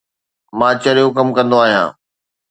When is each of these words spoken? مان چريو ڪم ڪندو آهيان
مان 0.59 0.73
چريو 0.83 1.07
ڪم 1.17 1.27
ڪندو 1.37 1.57
آهيان 1.63 1.87